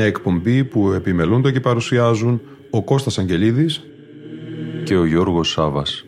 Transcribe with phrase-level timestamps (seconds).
[0.00, 3.80] Μια εκπομπή που επιμελούνται και παρουσιάζουν ο Κώστας Αγγελίδης
[4.84, 6.04] και ο Γιώργος Σάβας.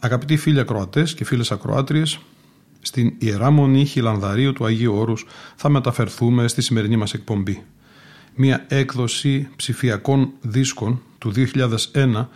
[0.00, 2.18] Αγαπητοί φίλοι ακροατές και φίλες ακροάτριες,
[2.80, 7.64] στην Ιερά Μονή Χιλανδαρίου του Αγίου Όρους θα μεταφερθούμε στη σημερινή μας εκπομπή.
[8.40, 11.32] Μια έκδοση ψηφιακών δίσκων του
[11.92, 12.26] 2001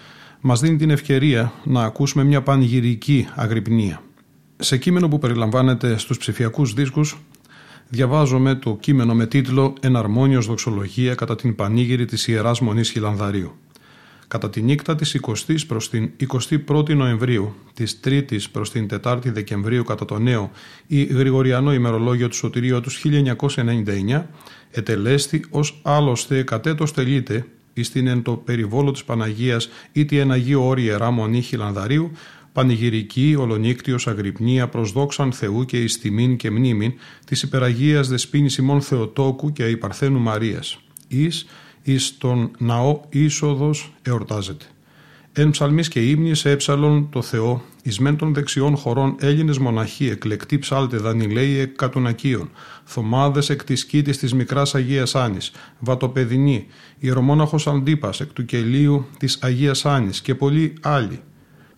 [0.40, 4.02] μας δίνει την ευκαιρία να ακούσουμε μια πανηγυρική αγρυπνία.
[4.56, 7.18] Σε κείμενο που περιλαμβάνεται στους ψηφιακούς δίσκους
[7.88, 13.56] διαβάζομαι το κείμενο με τίτλο «Εναρμόνιος δοξολογία κατά την πανήγυρη της Ιεράς Μονής Χιλανδαρίου».
[14.32, 16.10] Κατά τη νύχτα της 20ης προς την
[16.66, 20.50] 21η Νοεμβρίου, της 3ης προς την 4η Δεκεμβρίου κατά το νέο
[20.86, 24.26] ή Γρηγοριανό ημερολόγιο του Σωτηρίου του 1999,
[24.70, 30.32] ετελέστη ως άλλωστε κατέτος τελείται εις την εν το περιβόλο της Παναγίας ή τη εν
[30.32, 32.10] Αγίου Όρη Ιερά Μονή Χιλανδαρίου,
[32.52, 36.92] πανηγυρική, ολονύκτιος, αγρυπνία, προσδόξαν Θεού και εις τιμήν και μνήμην
[37.26, 41.46] της υπεραγίας δεσπίνης ημών Θεοτόκου και Υπαρθένου Μαρίας, εις
[41.82, 44.64] εις τον ναό είσοδος εορτάζεται.
[45.32, 50.58] Εν ψαλμής και ύμνης έψαλον το Θεό, εις μεν των δεξιών χωρών Έλληνες μοναχοί, εκλεκτοί
[50.58, 52.50] ψάλτε δανειλαίοι εκ κατουνακίων,
[52.84, 56.66] θωμάδες εκ της κήτης της μικράς Αγίας Άνης, βατοπεδινή,
[56.98, 61.20] ιερομόναχος Αντίπας εκ του κελίου της Αγίας Άνης και πολλοί άλλοι,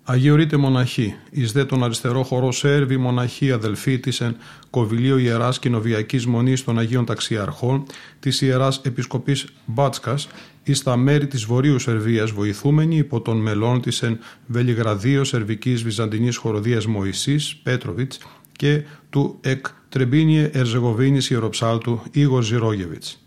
[0.07, 4.37] Αγιορείτε μοναχή, εις δε τον αριστερό χορό Σέρβη μοναχή αδελφή της εν
[4.71, 7.87] κοβιλίο Ιεράς Κοινοβιακής Μονής των Αγίων Ταξιαρχών
[8.21, 10.29] της Ιεράς Επισκοπής Μπάτσκας
[10.63, 16.37] εις τα μέρη της Βορείου Σερβίας βοηθούμενη υπό των μελών της εν Βελιγραδίο Σερβικής Βυζαντινής
[16.37, 18.19] Χοροδίας Μωυσής Πέτροβιτς
[18.53, 23.24] και του εκ Τρεμπίνιε Ερζεγοβίνης Ιεροψάλτου Ήγορ Ζιρόγεβιτς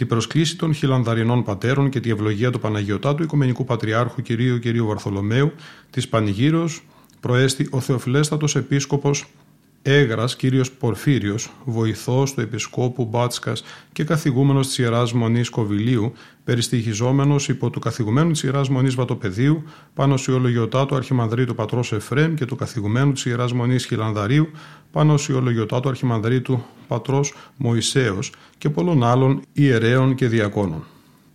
[0.00, 5.52] την προσκλήση των χιλανδαρινών πατέρων και τη ευλογία του Παναγιωτάτου Οικουμενικού Πατριάρχου κυρίου κυρίου Βαρθολομαίου
[5.90, 6.82] της Πανηγύρος
[7.20, 9.26] προέστη ο Θεοφιλέστατος Επίσκοπος
[9.82, 16.12] Έγρας κύριος Πορφύριος, βοηθός του Επισκόπου Μπάτσκας και καθηγούμενος της Ιεράς Μονής Κοβιλίου,
[16.44, 19.62] περιστοιχιζόμενος υπό του καθηγουμένου της Ιεράς Μονής Βατοπεδίου,
[19.94, 24.50] πάνω στη ολογιωτά του Αρχιμανδρίτου Πατρός Εφρέμ και του καθηγουμένου της Ιεράς Μονής Χιλανδαρίου,
[24.92, 30.84] πάνω στη ολογιωτά του Αρχιμανδρίτου Πατρός Μωυσέως και πολλών άλλων ιερέων και διακόνων.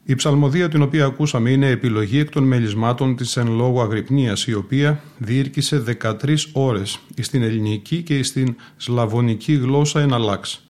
[0.08, 4.54] Η ψαλμοδία την οποία ακούσαμε είναι επιλογή εκ των μελισμάτων της εν λόγω αγρυπνίας η
[4.54, 10.65] οποία διήρκησε 13 ώρες στην ελληνική και στην σλαβωνική γλώσσα εναλλάξει.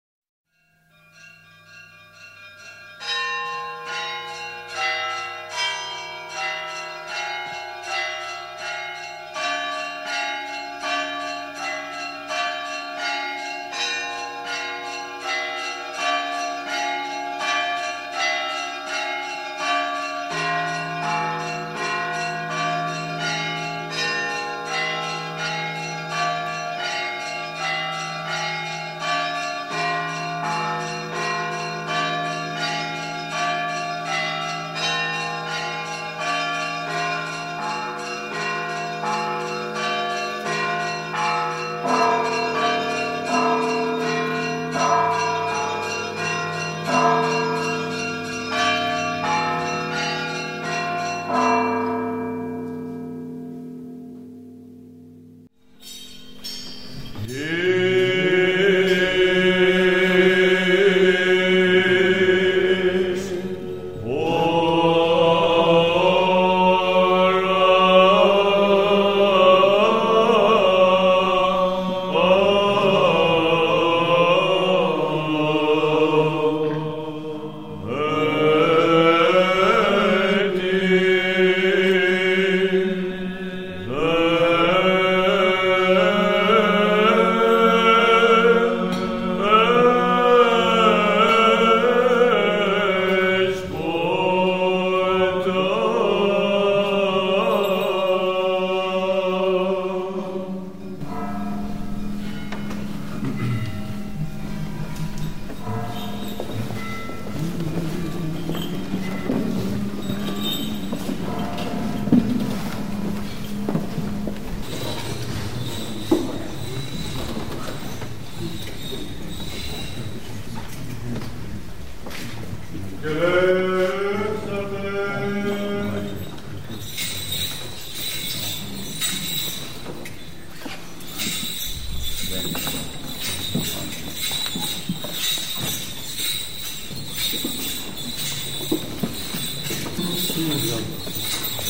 [140.36, 141.65] 这的比较恶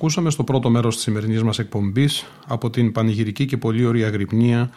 [0.00, 4.70] ακούσαμε στο πρώτο μέρος της σημερινής μας εκπομπής από την πανηγυρική και πολύ ωραία γρυπνία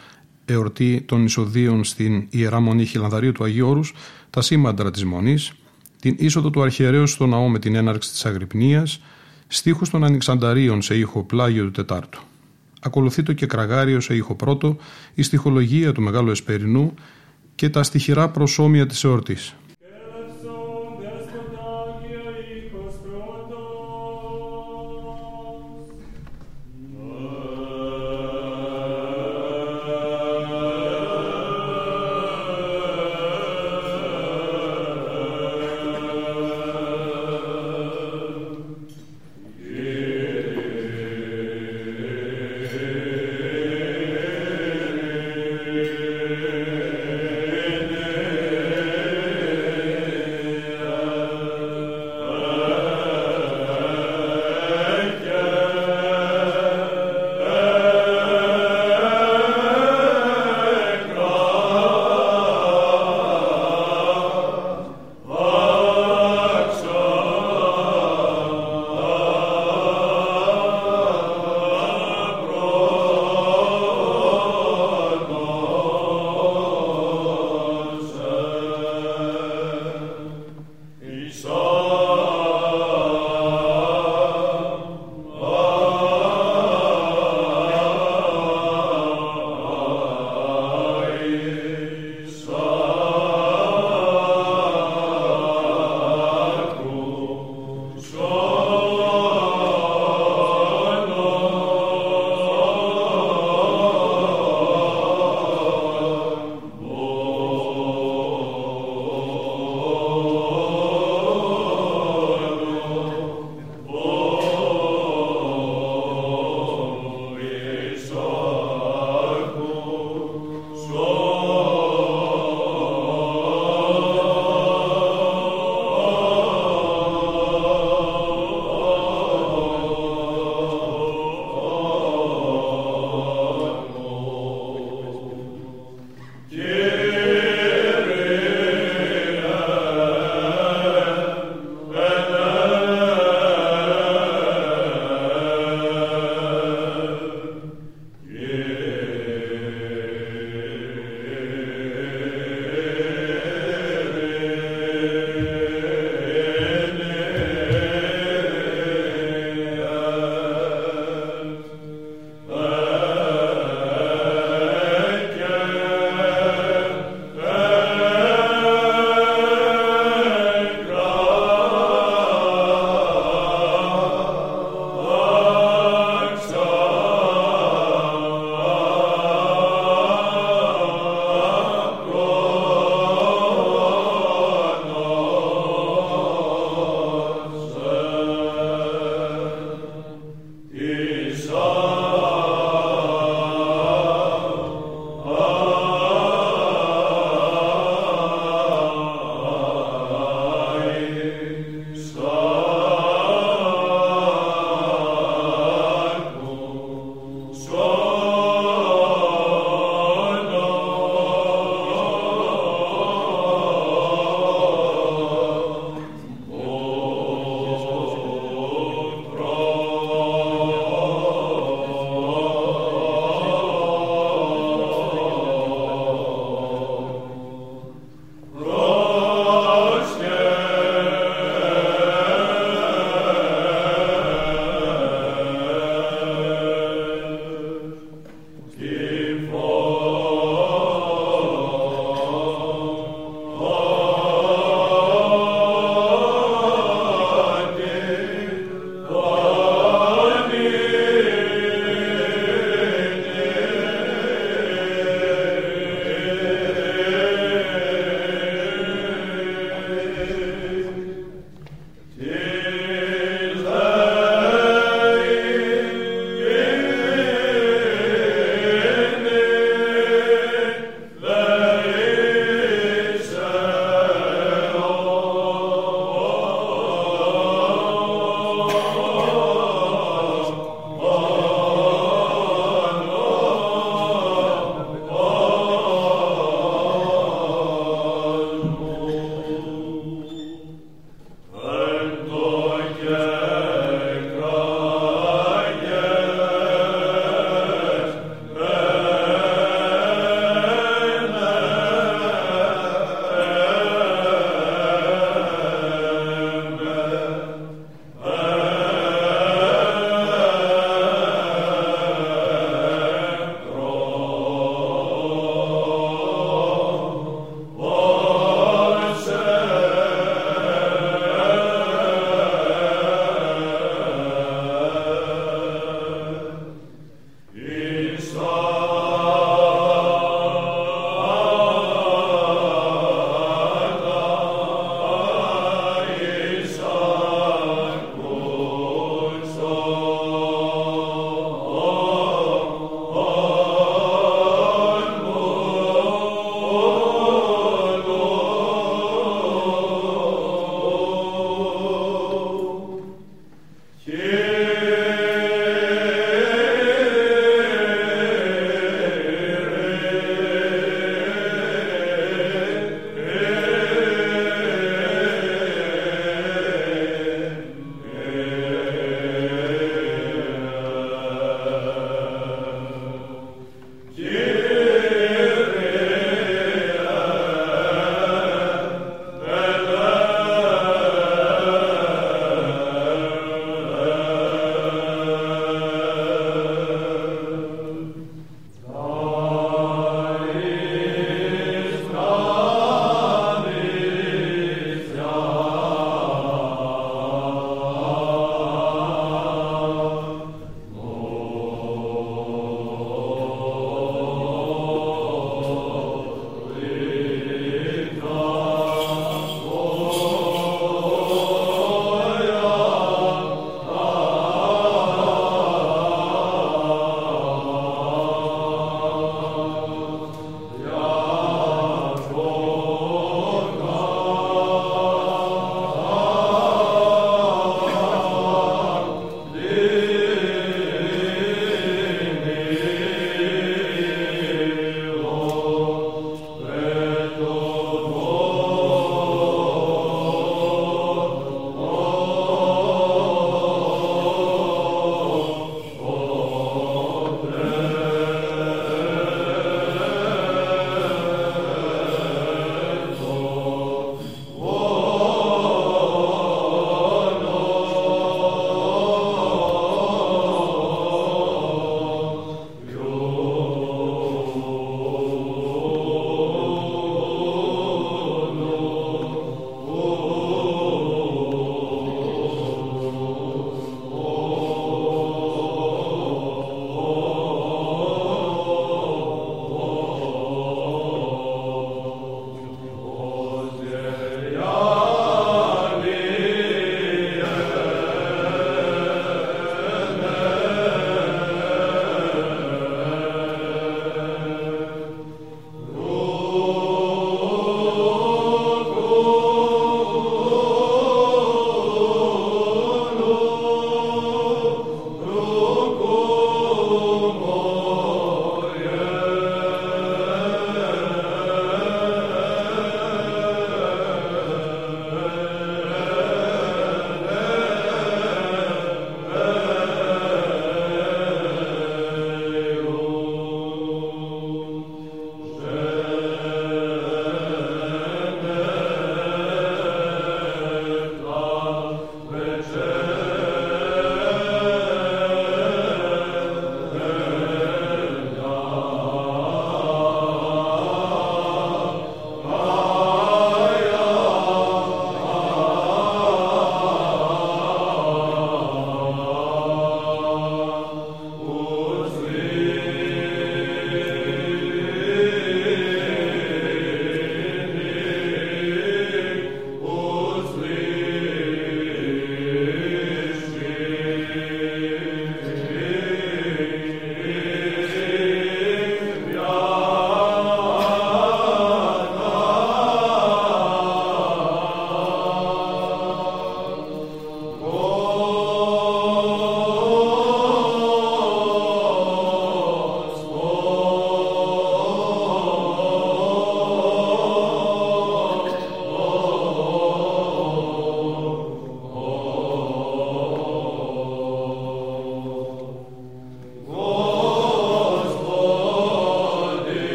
[0.44, 3.92] εορτή των εισοδείων στην Ιερά Μονή Χιλανδαρίου του Αγίου Όρους,
[4.30, 5.52] τα σήμαντρα της Μονής,
[6.00, 9.00] την είσοδο του αρχιερέως στο ναό με την έναρξη της Αγρυπνίας,
[9.46, 12.22] στίχους των Ανοιξανταρίων σε ήχο πλάγιο του Τετάρτου.
[12.80, 14.76] Ακολουθεί το και κραγάριο σε ήχο πρώτο,
[15.14, 16.94] η στοιχολογία του Μεγάλου Εσπερινού
[17.54, 19.54] και τα στοιχειρά προσώμια της εορτής.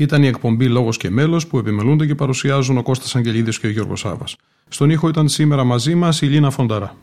[0.00, 3.70] Ήταν η εκπομπή Λόγος και Μέλος που επιμελούνται και παρουσιάζουν ο Κώστας Αγγελίδης και ο
[3.70, 4.24] Γιώργος Σάβα.
[4.68, 6.96] Στον ήχο ήταν σήμερα μαζί μας η Λίνα Φονταρά.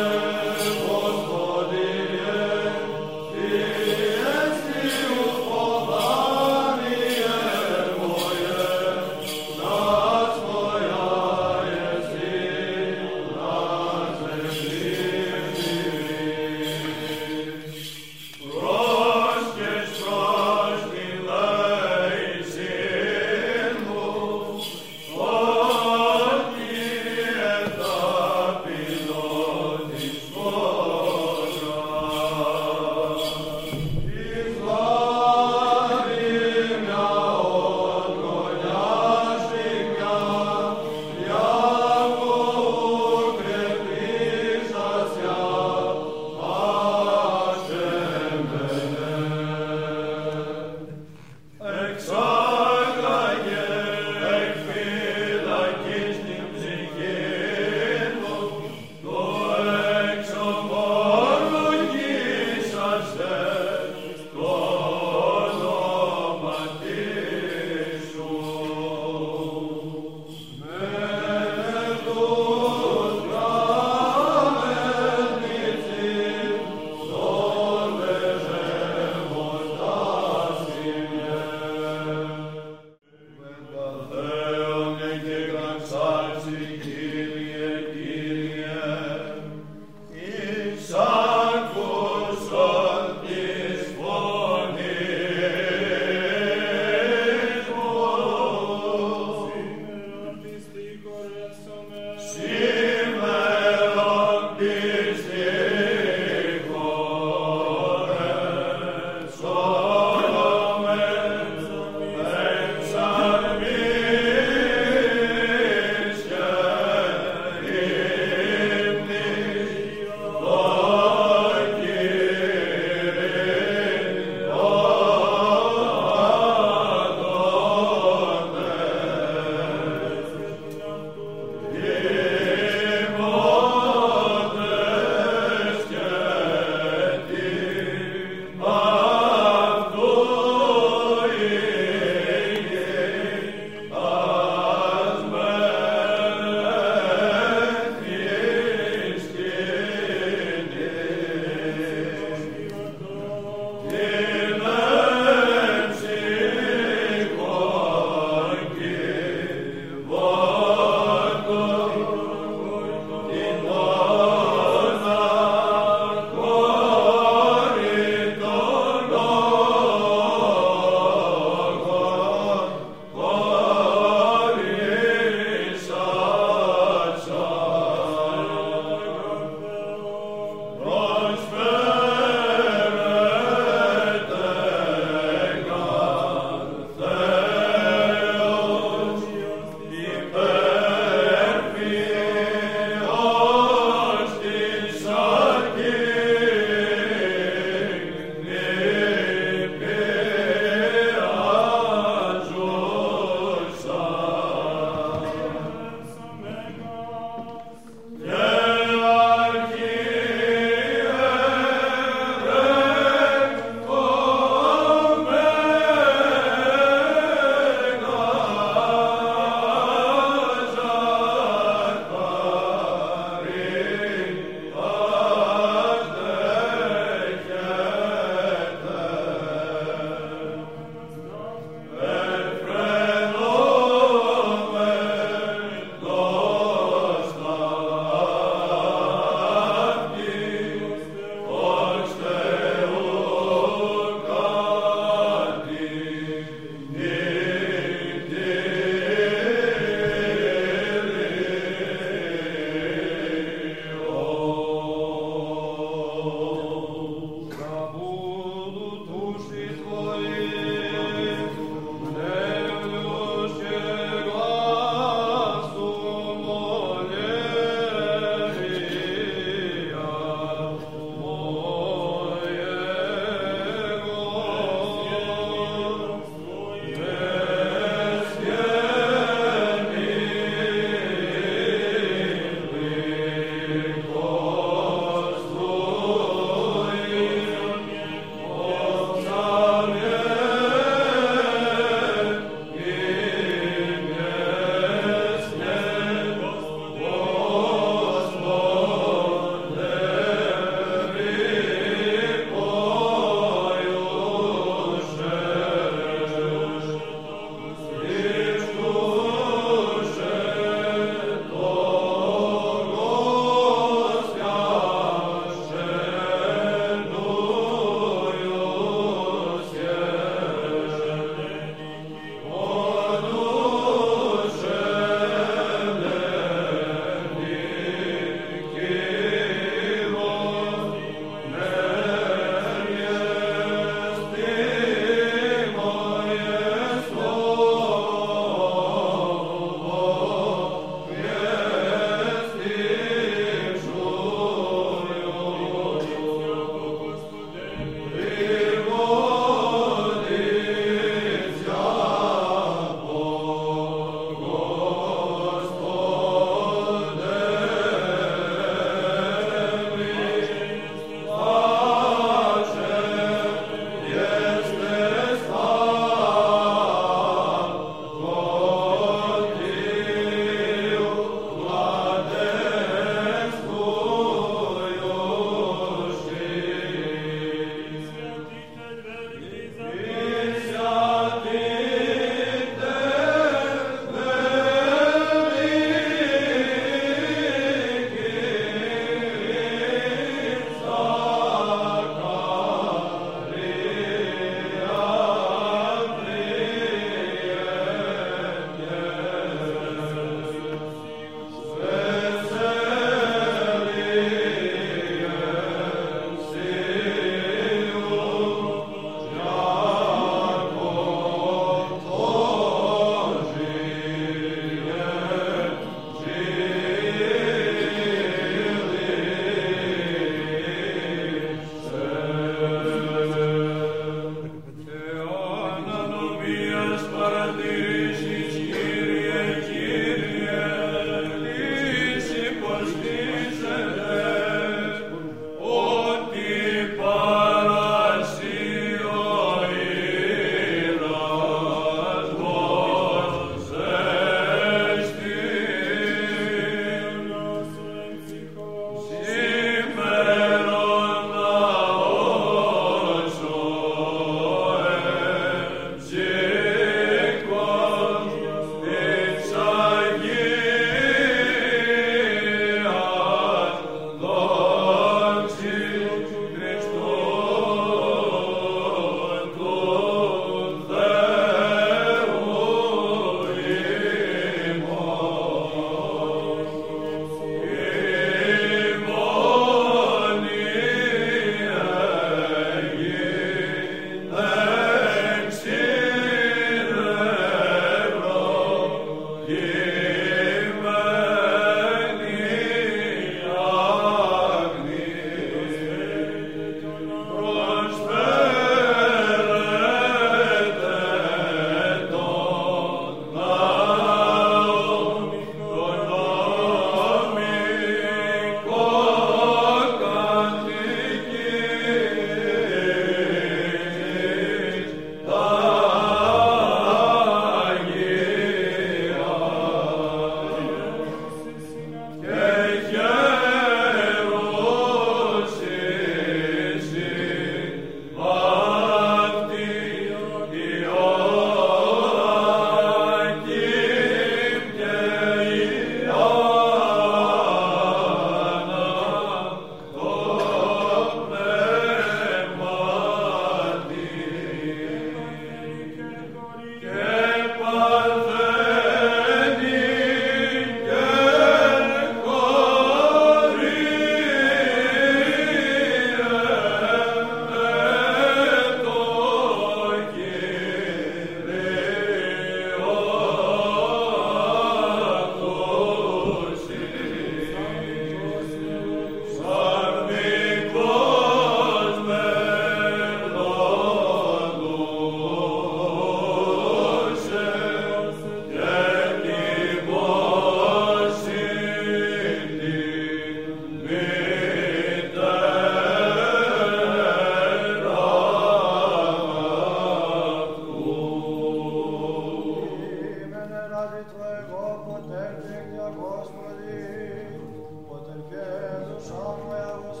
[599.48, 600.00] wells